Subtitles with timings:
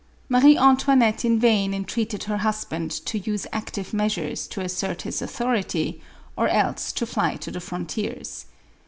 [0.29, 6.01] Marie Antoinette in vain entreated her husband to use active measures to assert his authority,
[6.35, 8.47] or else to fly to the frontiers.